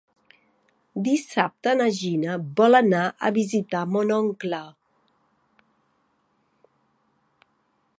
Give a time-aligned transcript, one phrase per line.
[1.07, 4.63] Dissabte na Gina vol anar a visitar mon oncle.